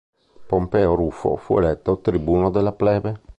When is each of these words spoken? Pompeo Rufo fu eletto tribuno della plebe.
Pompeo 0.47 0.95
Rufo 0.95 1.35
fu 1.35 1.59
eletto 1.59 1.99
tribuno 1.99 2.49
della 2.49 2.71
plebe. 2.71 3.19